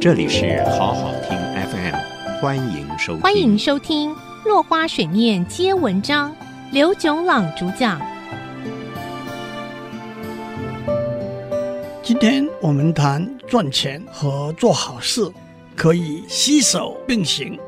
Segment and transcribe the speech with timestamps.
[0.00, 3.20] 这里是好好听 FM，欢迎收听。
[3.20, 4.10] 欢迎收听
[4.46, 6.32] 《落花水面皆文章》，
[6.72, 8.00] 刘炯朗主讲。
[12.02, 15.30] 今天我们谈赚钱和做好事
[15.76, 17.58] 可以携手并行。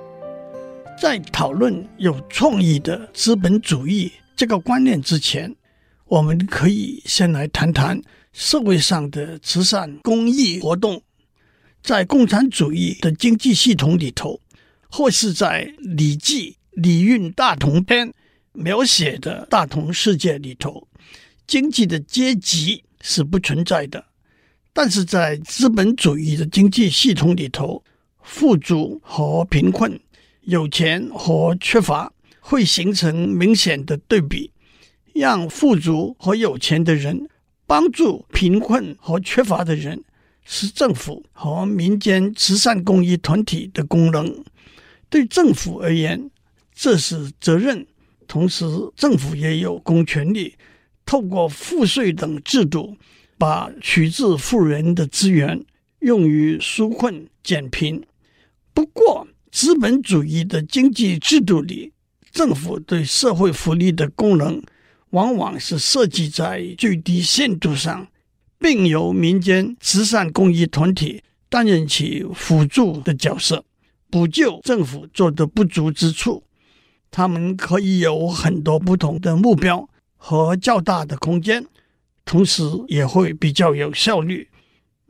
[0.98, 5.54] 在讨论有创意的资本主义这个观念之前，
[6.06, 8.00] 我们可以先来谈谈
[8.32, 11.02] 社会上的慈善公益活动。
[11.82, 14.40] 在共产主义的经济系统里头，
[14.88, 15.66] 或是在
[15.96, 18.08] 《礼记·礼运大同篇》
[18.52, 20.86] 描写的大同世界里头，
[21.46, 24.04] 经济的阶级是不存在的。
[24.72, 27.82] 但是在资本主义的经济系统里头，
[28.22, 29.98] 富足和贫困、
[30.42, 34.52] 有钱和缺乏会形成明显的对比，
[35.14, 37.28] 让富足和有钱的人
[37.66, 40.04] 帮助贫困和缺乏的人。
[40.44, 44.44] 是政府和民间慈善公益团体的功能。
[45.08, 46.30] 对政府而言，
[46.74, 47.84] 这是责任；
[48.26, 48.64] 同时，
[48.96, 50.54] 政府也有公权力，
[51.04, 52.96] 透过赋税等制度，
[53.36, 55.62] 把取自富人的资源
[56.00, 58.02] 用于纾困减贫。
[58.72, 61.92] 不过，资本主义的经济制度里，
[62.30, 64.62] 政府对社会福利的功能，
[65.10, 68.08] 往往是设计在最低限度上。
[68.62, 73.64] 并由民间慈善公益团体担任起辅助的角色，
[74.08, 76.44] 补救政府做的不足之处。
[77.10, 81.66] 他们可以有很多不同的目标和较大的空间，
[82.24, 84.48] 同时也会比较有效率。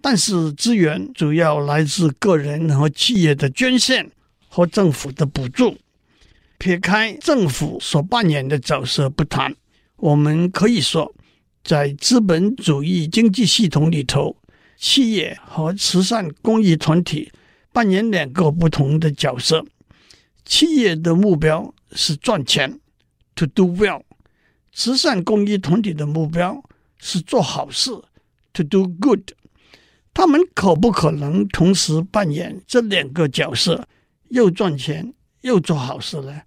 [0.01, 4.11] 但是资源主要来自个人和企业的捐献
[4.49, 5.77] 和政府的补助。
[6.59, 9.55] 撇开政府所扮演的角色不谈，
[9.97, 11.15] 我们可以说。
[11.65, 14.37] 在资本主义经济系统里头，
[14.77, 17.31] 企业和慈善公益团体
[17.73, 19.65] 扮演两个不同的角色。
[20.45, 22.81] 企业的目标是赚钱
[23.37, 24.03] ，to do well；
[24.73, 26.63] 慈善公益团体的目标
[26.99, 27.91] 是做好事
[28.53, 29.31] ，to do good。
[30.13, 33.87] 他们可不可能同时扮演这两个角色，
[34.31, 36.43] 又赚钱又做好事呢？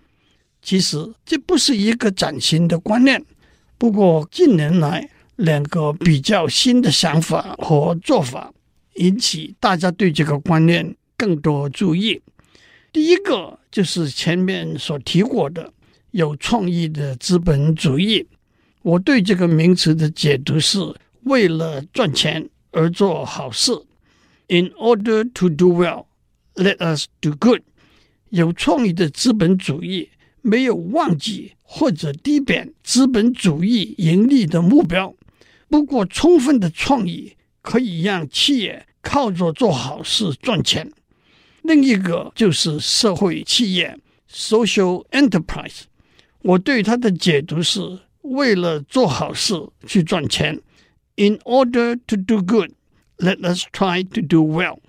[0.61, 3.23] 其实这不是一个崭新的观念。
[3.77, 8.53] 不过近年来，两个比较新的想法和做法
[8.95, 12.21] 引起大家对这个观念更多注意。
[12.93, 15.73] 第一个就是前面所提过的
[16.11, 18.25] 有创意的资本主义。
[18.81, 20.79] 我对这个名词的解读是：
[21.23, 23.71] 为了赚钱而做好事。
[24.47, 26.05] In order to do well,
[26.53, 27.61] let us do good。
[28.29, 30.09] 有创意的资本主义
[30.41, 31.51] 没有忘记。
[31.67, 35.15] 或者低贬资本主义盈利的目标，
[35.69, 40.91] 不过充分的创意可以让企业靠着做好事赚钱。
[41.63, 43.97] 另一个就是社会企业
[44.31, 45.81] （social enterprise），
[46.41, 49.53] 我对它的解读是为了做好事
[49.87, 50.61] 去赚钱。
[51.15, 52.71] In order to do good,
[53.17, 54.79] let us try to do well。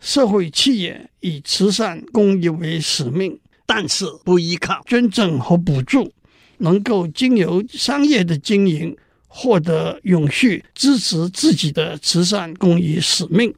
[0.00, 3.40] 社会企业以慈善公益为使命。
[3.66, 6.12] 但是不依靠捐赠和补助，
[6.58, 8.94] 能够经由商业的经营
[9.36, 13.52] 获得永续支持自己的慈善公益使命。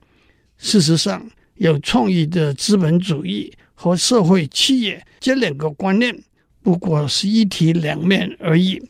[0.57, 6.19] 事实上，有创意的资本主义和社会企业这两个观念
[6.63, 8.83] 不过是一体两面而已。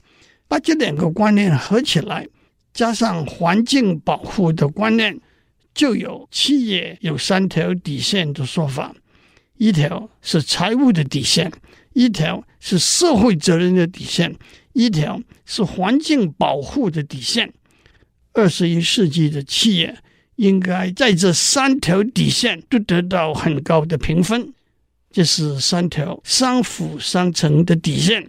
[0.46, 2.24] 把这两个观念合起来，
[2.72, 5.18] 加上环境保护的观念，
[5.74, 8.94] 就有企业有三条底线的说法。
[9.56, 11.50] 一条是财务的底线，
[11.96, 14.36] 一条是社会责任的底线，
[14.74, 17.54] 一条是环境保护的底线。
[18.34, 19.96] 二十一世纪的企业
[20.34, 24.52] 应该在这三条底线都得到很高的评分，
[25.10, 28.28] 这是三条相辅相成的底线。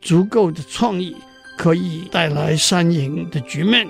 [0.00, 1.16] 足够的创意
[1.56, 3.84] 可以带来三赢的局面。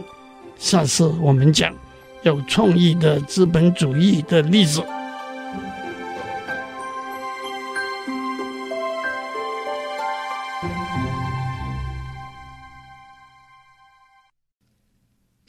[0.56, 1.76] 下次我们讲
[2.22, 4.82] 有创意的资本主义的例子。